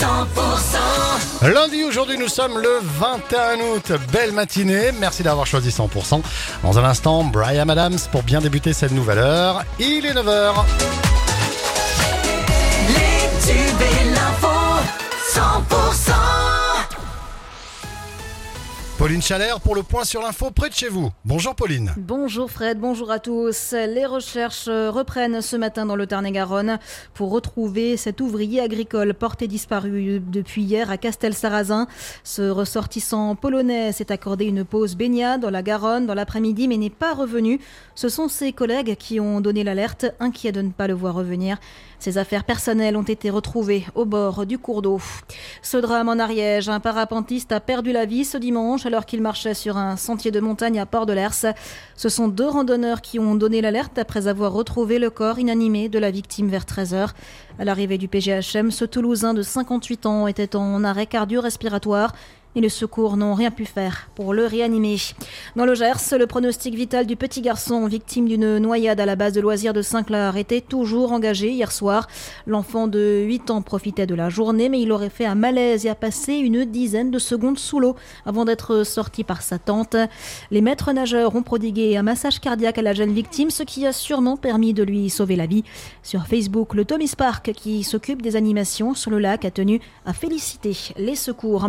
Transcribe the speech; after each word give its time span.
100%. 0.00 1.52
Lundi, 1.52 1.84
aujourd'hui, 1.84 2.16
nous 2.16 2.28
sommes 2.28 2.56
le 2.56 2.80
21 2.82 3.56
août. 3.60 3.92
Belle 4.10 4.32
matinée. 4.32 4.92
Merci 4.98 5.22
d'avoir 5.22 5.46
choisi 5.46 5.68
100%. 5.68 6.22
Dans 6.62 6.78
un 6.78 6.84
instant, 6.84 7.22
Brian 7.22 7.68
Adams 7.68 7.98
pour 8.10 8.22
bien 8.22 8.40
débuter 8.40 8.72
cette 8.72 8.92
nouvelle 8.92 9.18
heure. 9.18 9.62
Il 9.78 10.06
est 10.06 10.14
9h. 10.14 10.54
Les 12.88 13.28
tubes 13.46 13.82
et 13.82 14.09
Pauline 19.10 19.22
Chalère 19.22 19.58
pour 19.58 19.74
le 19.74 19.82
point 19.82 20.04
sur 20.04 20.22
l'info 20.22 20.52
près 20.52 20.68
de 20.68 20.74
chez 20.74 20.88
vous. 20.88 21.10
Bonjour 21.24 21.56
Pauline. 21.56 21.92
Bonjour 21.96 22.48
Fred, 22.48 22.78
bonjour 22.78 23.10
à 23.10 23.18
tous. 23.18 23.72
Les 23.72 24.06
recherches 24.06 24.68
reprennent 24.68 25.42
ce 25.42 25.56
matin 25.56 25.84
dans 25.84 25.96
le 25.96 26.06
Tarn-et-Garonne 26.06 26.78
pour 27.12 27.32
retrouver 27.32 27.96
cet 27.96 28.20
ouvrier 28.20 28.60
agricole 28.60 29.14
porté 29.14 29.48
disparu 29.48 30.22
depuis 30.24 30.62
hier 30.62 30.92
à 30.92 30.96
Castel-Sarrazin. 30.96 31.88
Ce 32.22 32.50
ressortissant 32.50 33.34
polonais 33.34 33.90
s'est 33.90 34.12
accordé 34.12 34.44
une 34.44 34.64
pause 34.64 34.94
baignade 34.94 35.40
dans 35.40 35.50
la 35.50 35.64
Garonne 35.64 36.06
dans 36.06 36.14
l'après-midi 36.14 36.68
mais 36.68 36.76
n'est 36.76 36.88
pas 36.88 37.12
revenu. 37.12 37.58
Ce 37.96 38.08
sont 38.08 38.28
ses 38.28 38.52
collègues 38.52 38.94
qui 38.94 39.18
ont 39.18 39.40
donné 39.40 39.64
l'alerte, 39.64 40.06
inquiets 40.20 40.52
de 40.52 40.62
ne 40.62 40.70
pas 40.70 40.86
le 40.86 40.94
voir 40.94 41.14
revenir. 41.14 41.58
Ses 41.98 42.16
affaires 42.16 42.44
personnelles 42.44 42.96
ont 42.96 43.02
été 43.02 43.28
retrouvées 43.28 43.84
au 43.94 44.06
bord 44.06 44.46
du 44.46 44.56
cours 44.56 44.80
d'eau. 44.80 45.00
Ce 45.60 45.76
drame 45.76 46.08
en 46.08 46.18
Ariège, 46.18 46.68
un 46.70 46.80
parapentiste 46.80 47.52
a 47.52 47.60
perdu 47.60 47.92
la 47.92 48.06
vie 48.06 48.24
ce 48.24 48.38
dimanche 48.38 48.86
alors 48.86 48.99
qu'il 49.06 49.22
marchait 49.22 49.54
sur 49.54 49.76
un 49.76 49.96
sentier 49.96 50.30
de 50.30 50.40
montagne 50.40 50.80
à 50.80 50.86
Port-de-Lers. 50.86 51.54
Ce 51.96 52.08
sont 52.08 52.28
deux 52.28 52.48
randonneurs 52.48 53.00
qui 53.00 53.18
ont 53.18 53.34
donné 53.34 53.60
l'alerte 53.60 53.98
après 53.98 54.26
avoir 54.26 54.52
retrouvé 54.52 54.98
le 54.98 55.10
corps 55.10 55.38
inanimé 55.38 55.88
de 55.88 55.98
la 55.98 56.10
victime 56.10 56.48
vers 56.48 56.64
13h. 56.64 57.10
À 57.58 57.64
l'arrivée 57.64 57.98
du 57.98 58.08
PGHM, 58.08 58.70
ce 58.70 58.84
Toulousain 58.84 59.34
de 59.34 59.42
58 59.42 60.06
ans 60.06 60.26
était 60.26 60.56
en 60.56 60.84
arrêt 60.84 61.06
cardio-respiratoire 61.06 62.12
et 62.56 62.60
les 62.60 62.68
secours 62.68 63.16
n'ont 63.16 63.34
rien 63.34 63.50
pu 63.50 63.64
faire 63.64 64.10
pour 64.14 64.34
le 64.34 64.46
réanimer. 64.46 64.96
Dans 65.56 65.64
le 65.64 65.74
Gers, 65.74 66.18
le 66.18 66.26
pronostic 66.26 66.74
vital 66.74 67.06
du 67.06 67.16
petit 67.16 67.40
garçon 67.40 67.86
victime 67.86 68.26
d'une 68.26 68.58
noyade 68.58 69.00
à 69.00 69.06
la 69.06 69.16
base 69.16 69.32
de 69.32 69.40
loisirs 69.40 69.72
de 69.72 69.82
Saint-Clar 69.82 70.36
était 70.36 70.60
toujours 70.60 71.12
engagé 71.12 71.50
hier 71.50 71.70
soir. 71.70 72.08
L'enfant 72.46 72.88
de 72.88 73.22
8 73.24 73.50
ans 73.50 73.62
profitait 73.62 74.06
de 74.06 74.14
la 74.14 74.28
journée, 74.30 74.68
mais 74.68 74.80
il 74.80 74.90
aurait 74.92 75.10
fait 75.10 75.26
un 75.26 75.34
malaise 75.34 75.86
et 75.86 75.88
a 75.88 75.94
passé 75.94 76.34
une 76.34 76.64
dizaine 76.64 77.10
de 77.10 77.18
secondes 77.18 77.58
sous 77.58 77.78
l'eau 77.78 77.94
avant 78.26 78.44
d'être 78.44 78.84
sorti 78.84 79.24
par 79.24 79.42
sa 79.42 79.58
tante. 79.58 79.96
Les 80.50 80.60
maîtres 80.60 80.92
nageurs 80.92 81.36
ont 81.36 81.42
prodigué 81.42 81.96
un 81.96 82.02
massage 82.02 82.40
cardiaque 82.40 82.78
à 82.78 82.82
la 82.82 82.94
jeune 82.94 83.12
victime, 83.12 83.50
ce 83.50 83.62
qui 83.62 83.86
a 83.86 83.92
sûrement 83.92 84.36
permis 84.36 84.74
de 84.74 84.82
lui 84.82 85.10
sauver 85.10 85.36
la 85.36 85.46
vie. 85.46 85.64
Sur 86.02 86.26
Facebook, 86.26 86.74
le 86.74 86.84
Thomas 86.84 87.14
Park, 87.16 87.52
qui 87.54 87.84
s'occupe 87.84 88.22
des 88.22 88.36
animations 88.36 88.94
sur 88.94 89.10
le 89.10 89.18
lac, 89.18 89.44
a 89.44 89.50
tenu 89.50 89.80
à 90.04 90.12
féliciter 90.12 90.76
les 90.96 91.14
secours. 91.14 91.68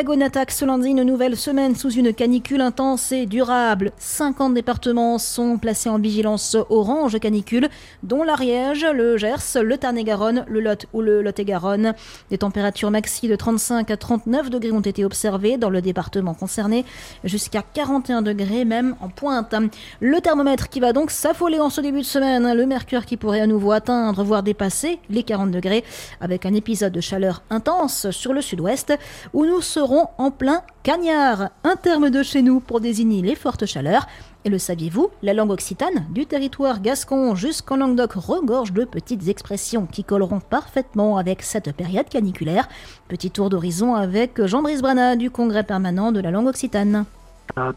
L'Hexagone 0.00 0.22
attaque 0.22 0.50
ce 0.50 0.64
lundi 0.64 0.88
une 0.88 1.02
nouvelle 1.02 1.36
semaine 1.36 1.76
sous 1.76 1.90
une 1.90 2.14
canicule 2.14 2.62
intense 2.62 3.12
et 3.12 3.26
durable. 3.26 3.92
50 3.98 4.54
départements 4.54 5.18
sont 5.18 5.58
placés 5.58 5.90
en 5.90 5.98
vigilance 5.98 6.56
orange 6.70 7.20
canicule, 7.20 7.68
dont 8.02 8.22
l'Ariège, 8.22 8.86
le 8.94 9.18
Gers, 9.18 9.60
le 9.62 9.76
Tarn-et-Garonne, 9.76 10.46
le 10.48 10.60
Lot 10.60 10.86
ou 10.94 11.02
le 11.02 11.20
Lot-et-Garonne. 11.20 11.92
Des 12.30 12.38
températures 12.38 12.90
maxi 12.90 13.28
de 13.28 13.36
35 13.36 13.90
à 13.90 13.98
39 13.98 14.48
degrés 14.48 14.72
ont 14.72 14.80
été 14.80 15.04
observées 15.04 15.58
dans 15.58 15.68
le 15.68 15.82
département 15.82 16.32
concerné, 16.32 16.86
jusqu'à 17.22 17.62
41 17.62 18.22
degrés 18.22 18.64
même 18.64 18.96
en 19.02 19.10
pointe. 19.10 19.54
Le 20.00 20.18
thermomètre 20.22 20.70
qui 20.70 20.80
va 20.80 20.94
donc 20.94 21.10
s'affoler 21.10 21.60
en 21.60 21.68
ce 21.68 21.82
début 21.82 22.00
de 22.00 22.06
semaine, 22.06 22.54
le 22.54 22.64
mercure 22.64 23.04
qui 23.04 23.18
pourrait 23.18 23.42
à 23.42 23.46
nouveau 23.46 23.72
atteindre, 23.72 24.24
voire 24.24 24.42
dépasser 24.42 24.98
les 25.10 25.24
40 25.24 25.50
degrés, 25.50 25.84
avec 26.22 26.46
un 26.46 26.54
épisode 26.54 26.94
de 26.94 27.02
chaleur 27.02 27.42
intense 27.50 28.10
sur 28.12 28.32
le 28.32 28.40
sud-ouest, 28.40 28.94
où 29.34 29.44
nous 29.44 29.60
serons 29.60 29.89
en 29.90 30.30
plein 30.30 30.62
cagnard, 30.82 31.50
un 31.64 31.76
terme 31.76 32.10
de 32.10 32.22
chez 32.22 32.42
nous 32.42 32.60
pour 32.60 32.80
désigner 32.80 33.22
les 33.22 33.34
fortes 33.34 33.66
chaleurs. 33.66 34.06
Et 34.44 34.48
le 34.48 34.58
saviez-vous, 34.58 35.10
la 35.22 35.34
langue 35.34 35.50
occitane, 35.50 36.06
du 36.10 36.26
territoire 36.26 36.80
gascon 36.80 37.34
jusqu'en 37.34 37.76
Languedoc, 37.76 38.12
regorge 38.12 38.72
de 38.72 38.84
petites 38.84 39.28
expressions 39.28 39.86
qui 39.86 40.04
colleront 40.04 40.40
parfaitement 40.40 41.18
avec 41.18 41.42
cette 41.42 41.72
période 41.74 42.08
caniculaire. 42.08 42.68
Petit 43.08 43.30
tour 43.30 43.50
d'horizon 43.50 43.94
avec 43.94 44.44
Jean-Brice 44.44 44.80
Brana 44.80 45.16
du 45.16 45.30
Congrès 45.30 45.64
permanent 45.64 46.12
de 46.12 46.20
la 46.20 46.30
langue 46.30 46.46
occitane. 46.46 47.04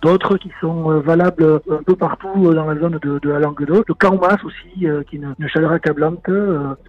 D'autres 0.00 0.36
qui 0.36 0.50
sont 0.60 0.90
euh, 0.90 1.00
valables 1.00 1.60
un 1.70 1.82
peu 1.82 1.96
partout 1.96 2.46
euh, 2.46 2.54
dans 2.54 2.66
la 2.66 2.78
zone 2.78 2.98
de, 3.02 3.18
de 3.18 3.30
la 3.30 3.38
Languedoc. 3.38 3.88
Le 3.88 3.94
Kaumas 3.94 4.38
aussi, 4.44 4.86
euh, 4.86 5.02
qui 5.02 5.16
est 5.16 5.20
une, 5.20 5.48
chaleur 5.48 5.72
accablante. 5.72 6.28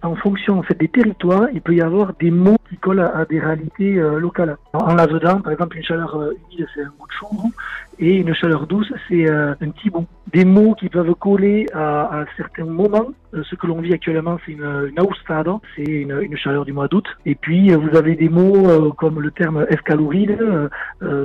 En 0.02 0.16
fonction 0.16 0.58
en 0.58 0.64
des 0.78 0.88
territoires, 0.88 1.48
il 1.52 1.60
peut 1.60 1.74
y 1.74 1.80
avoir 1.80 2.12
des 2.18 2.30
mots 2.30 2.56
qui 2.68 2.76
collent 2.76 3.00
à, 3.00 3.24
des 3.24 3.40
réalités 3.40 3.94
locales. 3.94 4.56
En, 4.72 4.78
en 4.78 4.94
Lavedan, 4.94 5.40
par 5.40 5.52
exemple, 5.52 5.76
une 5.76 5.84
chaleur 5.84 6.14
humide, 6.16 6.66
c'est 6.74 6.82
un 6.82 6.92
bout 6.98 7.06
de 7.06 7.12
chou, 7.12 7.52
et 7.98 8.16
une 8.16 8.34
chaleur 8.34 8.66
douce, 8.66 8.92
c'est 9.08 9.30
un 9.30 9.54
petit 9.54 9.90
bout. 9.90 10.06
Des 10.32 10.44
mots 10.44 10.74
qui 10.74 10.88
peuvent 10.88 11.14
coller 11.14 11.66
à, 11.74 12.24
certains 12.36 12.64
moments. 12.64 13.08
Ce 13.32 13.54
que 13.56 13.66
l'on 13.66 13.80
vit 13.80 13.92
actuellement, 13.92 14.38
c'est 14.44 14.52
une, 14.52 14.90
une 14.90 15.00
austade, 15.00 15.48
c'est 15.76 15.82
une, 15.82 16.18
une 16.22 16.36
chaleur 16.36 16.64
du 16.64 16.72
mois 16.72 16.88
d'août. 16.88 17.06
Et 17.26 17.34
puis, 17.34 17.72
vous 17.72 17.96
avez 17.96 18.14
des 18.14 18.28
mots 18.28 18.92
comme 18.92 19.20
le 19.20 19.30
terme 19.30 19.66
escaloride, 19.68 20.38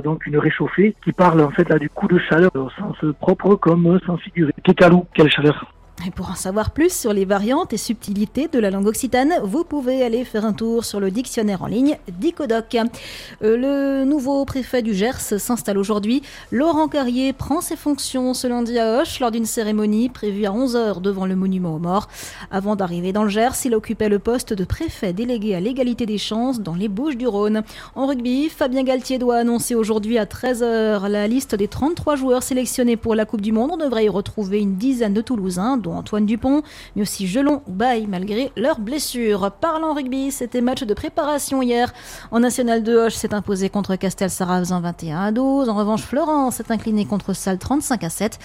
donc 0.04 0.26
une 0.26 0.38
réchauffée, 0.38 0.94
qui 1.04 1.12
parle 1.12 1.49
en 1.50 1.52
fait 1.52 1.68
là 1.68 1.78
du 1.78 1.90
coup 1.90 2.06
de 2.06 2.18
chaleur 2.18 2.50
au 2.54 2.70
sens 2.70 2.96
propre 3.18 3.56
comme 3.56 3.86
au 3.86 3.98
sens 4.00 4.20
figuré. 4.20 4.52
Kékalou, 4.62 5.06
quelle 5.14 5.30
chaleur 5.30 5.72
Et 6.06 6.10
pour 6.10 6.30
en 6.30 6.34
savoir 6.34 6.70
plus 6.70 6.92
sur 6.92 7.12
les 7.12 7.24
variantes 7.24 7.72
et 7.72 7.76
subtilités 7.76 8.48
de 8.48 8.58
la 8.58 8.70
langue 8.70 8.86
occitane, 8.86 9.34
vous 9.42 9.64
pouvez 9.64 10.02
aller 10.02 10.24
faire 10.24 10.46
un 10.46 10.52
tour 10.52 10.84
sur 10.84 10.98
le 10.98 11.10
dictionnaire 11.10 11.62
en 11.62 11.66
ligne 11.66 11.98
Dicodoc. 12.18 12.76
Euh, 13.42 13.56
le 13.56 14.04
nouveau 14.04 14.44
préfet 14.46 14.82
du 14.82 14.94
Gers 14.94 15.20
s'installe 15.20 15.76
aujourd'hui. 15.76 16.22
Laurent 16.52 16.88
Carrier 16.88 17.32
prend 17.32 17.60
ses 17.60 17.76
fonctions 17.76 18.32
ce 18.32 18.46
lundi 18.46 18.78
à 18.78 19.00
Hoche 19.00 19.20
lors 19.20 19.30
d'une 19.30 19.44
cérémonie 19.44 20.08
prévue 20.08 20.46
à 20.46 20.52
11h 20.52 21.02
devant 21.02 21.26
le 21.26 21.36
monument 21.36 21.74
aux 21.74 21.78
morts. 21.78 22.08
Avant 22.50 22.76
d'arriver 22.76 23.12
dans 23.12 23.24
le 23.24 23.28
Gers, 23.28 23.64
il 23.66 23.74
occupait 23.74 24.08
le 24.08 24.18
poste 24.18 24.54
de 24.54 24.64
préfet 24.64 25.12
délégué 25.12 25.54
à 25.54 25.60
l'égalité 25.60 26.06
des 26.06 26.18
chances 26.18 26.60
dans 26.60 26.74
les 26.74 26.88
Bouches 26.88 27.16
du 27.16 27.26
Rhône. 27.26 27.62
En 27.94 28.06
rugby, 28.06 28.48
Fabien 28.48 28.84
Galtier 28.84 29.18
doit 29.18 29.36
annoncer 29.36 29.74
aujourd'hui 29.74 30.16
à 30.16 30.24
13h 30.24 31.08
la 31.08 31.28
liste 31.28 31.54
des 31.54 31.68
33 31.68 32.16
joueurs 32.16 32.42
sélectionnés 32.42 32.96
pour 32.96 33.14
la 33.14 33.26
Coupe 33.26 33.42
du 33.42 33.52
Monde. 33.52 33.70
On 33.74 33.76
devrait 33.76 34.06
y 34.06 34.08
retrouver 34.08 34.60
une 34.60 34.76
dizaine 34.76 35.14
de 35.14 35.20
Toulousains, 35.20 35.76
dont 35.76 35.89
Antoine 35.92 36.26
Dupont, 36.26 36.62
mais 36.96 37.02
aussi 37.02 37.26
Gelon 37.26 37.62
ou 37.66 37.72
Baye, 37.72 38.06
malgré 38.06 38.52
leurs 38.56 38.80
blessures. 38.80 39.50
Parlant 39.60 39.94
rugby, 39.94 40.30
c'était 40.30 40.60
match 40.60 40.82
de 40.82 40.94
préparation 40.94 41.62
hier. 41.62 41.92
En 42.30 42.40
National 42.40 42.82
de 42.82 42.96
Hoche 42.96 43.14
s'est 43.14 43.34
imposé 43.34 43.68
contre 43.70 43.96
Castel-Sarrazin 43.96 44.80
21 44.80 45.20
à 45.20 45.32
12. 45.32 45.68
En 45.68 45.74
revanche, 45.74 46.02
Florence 46.02 46.56
s'est 46.56 46.72
incliné 46.72 47.04
contre 47.04 47.32
Salle 47.32 47.58
35 47.58 48.04
à 48.04 48.10
7. 48.10 48.38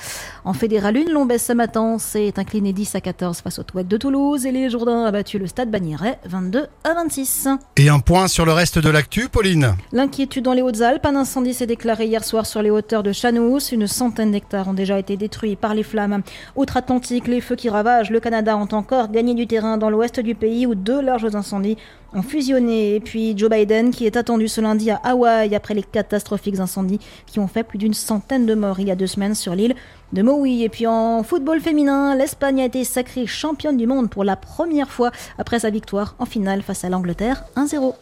En 0.43 0.53
Fédéral 0.53 0.97
1, 0.97 1.11
Lombès-Samatan 1.11 1.99
s'est 1.99 2.33
incliné 2.37 2.73
10 2.73 2.95
à 2.95 3.01
14 3.01 3.41
face 3.41 3.59
au 3.59 3.63
Touac 3.63 3.87
de 3.87 3.97
Toulouse 3.97 4.45
et 4.45 4.51
les 4.51 4.69
Jourdains 4.69 5.05
a 5.05 5.11
battu 5.11 5.39
le 5.39 5.47
Stade 5.47 5.69
Bagnéret 5.69 6.19
22 6.25 6.67
à 6.83 6.93
26. 6.93 7.47
Et 7.77 7.89
un 7.89 7.99
point 7.99 8.27
sur 8.27 8.45
le 8.45 8.51
reste 8.51 8.79
de 8.79 8.89
l'actu, 8.89 9.29
Pauline. 9.29 9.75
L'inquiétude 9.91 10.45
dans 10.45 10.53
les 10.53 10.61
Hautes-Alpes, 10.61 11.05
un 11.05 11.15
incendie 11.15 11.53
s'est 11.53 11.67
déclaré 11.67 12.05
hier 12.05 12.23
soir 12.23 12.45
sur 12.45 12.61
les 12.61 12.69
hauteurs 12.69 13.03
de 13.03 13.11
Chanous. 13.11 13.59
Une 13.71 13.87
centaine 13.87 14.31
d'hectares 14.31 14.67
ont 14.67 14.73
déjà 14.73 14.99
été 14.99 15.17
détruits 15.17 15.55
par 15.55 15.73
les 15.73 15.83
flammes. 15.83 16.21
Outre-Atlantique, 16.55 17.24
les 17.27 17.41
feux 17.41 17.55
qui 17.55 17.69
ravagent 17.69 18.11
le 18.11 18.19
Canada 18.19 18.57
ont 18.57 18.67
encore 18.71 19.09
gagné 19.09 19.33
du 19.33 19.47
terrain 19.47 19.77
dans 19.77 19.89
l'ouest 19.89 20.19
du 20.19 20.35
pays 20.35 20.65
où 20.65 20.75
deux 20.75 21.01
larges 21.01 21.35
incendies 21.35 21.77
ont 22.13 22.21
fusionné. 22.21 22.95
Et 22.95 22.99
puis 22.99 23.37
Joe 23.37 23.49
Biden 23.49 23.91
qui 23.91 24.05
est 24.05 24.17
attendu 24.17 24.47
ce 24.47 24.61
lundi 24.61 24.91
à 24.91 24.99
Hawaï 25.03 25.55
après 25.55 25.73
les 25.73 25.83
catastrophiques 25.83 26.59
incendies 26.59 26.99
qui 27.25 27.39
ont 27.39 27.47
fait 27.47 27.63
plus 27.63 27.77
d'une 27.77 27.93
centaine 27.93 28.45
de 28.45 28.55
morts 28.55 28.79
il 28.79 28.87
y 28.87 28.91
a 28.91 28.95
deux 28.95 29.07
semaines 29.07 29.35
sur 29.35 29.55
l'île 29.55 29.75
de 30.13 30.21
Maui. 30.21 30.63
Et 30.63 30.69
puis 30.69 30.87
en 30.87 31.23
football 31.23 31.59
féminin, 31.59 32.15
l'Espagne 32.15 32.61
a 32.61 32.65
été 32.65 32.83
sacrée 32.83 33.27
championne 33.27 33.77
du 33.77 33.87
monde 33.87 34.09
pour 34.09 34.23
la 34.23 34.35
première 34.35 34.91
fois 34.91 35.11
après 35.37 35.59
sa 35.59 35.69
victoire 35.69 36.15
en 36.19 36.25
finale 36.25 36.61
face 36.61 36.83
à 36.83 36.89
l'Angleterre 36.89 37.45
1-0. 37.55 37.93